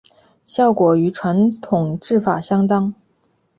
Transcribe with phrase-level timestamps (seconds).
[0.47, 2.91] 效果与传统制法相当。